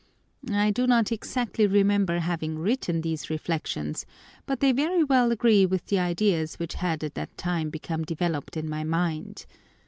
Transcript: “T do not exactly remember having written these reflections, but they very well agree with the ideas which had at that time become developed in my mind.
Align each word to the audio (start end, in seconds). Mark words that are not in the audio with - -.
“T 0.43 0.71
do 0.71 0.87
not 0.87 1.11
exactly 1.11 1.67
remember 1.67 2.17
having 2.17 2.57
written 2.57 3.01
these 3.01 3.29
reflections, 3.29 4.07
but 4.47 4.59
they 4.59 4.71
very 4.71 5.03
well 5.03 5.31
agree 5.31 5.63
with 5.63 5.85
the 5.85 5.99
ideas 5.99 6.55
which 6.57 6.73
had 6.73 7.03
at 7.03 7.13
that 7.13 7.37
time 7.37 7.69
become 7.69 8.03
developed 8.03 8.57
in 8.57 8.67
my 8.67 8.83
mind. 8.83 9.45